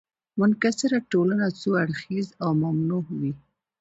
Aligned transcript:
متکثره 0.39 0.97
ټولنه 1.11 1.45
څو 1.59 1.69
اړخیزه 1.83 2.33
او 2.43 2.49
متنوع 2.61 3.03
وي. 3.19 3.33